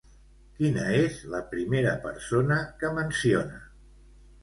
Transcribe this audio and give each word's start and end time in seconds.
Quina 0.59 0.85
és 1.01 1.19
la 1.35 1.43
primera 1.53 1.93
persona 2.09 2.61
que 2.83 2.93
menciona? 3.01 3.65